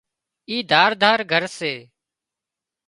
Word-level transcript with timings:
اِي 0.49 0.57
ڌار 0.71 0.91
ڌار 1.01 1.19
گھر 1.31 1.43
سي 1.57 1.73